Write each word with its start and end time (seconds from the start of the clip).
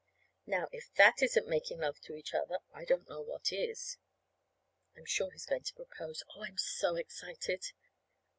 Now, 0.47 0.67
if 0.71 0.91
that 0.95 1.21
isn't 1.21 1.47
making 1.47 1.81
love 1.81 2.01
to 2.05 2.15
each 2.15 2.33
other, 2.33 2.57
I 2.73 2.85
don't 2.85 3.07
know 3.07 3.21
what 3.21 3.53
is. 3.53 3.97
I'm 4.97 5.05
sure 5.05 5.29
he's 5.29 5.45
going 5.45 5.61
to 5.61 5.75
propose. 5.75 6.23
Oh, 6.35 6.43
I'm 6.43 6.57
so 6.57 6.95
excited! 6.95 7.71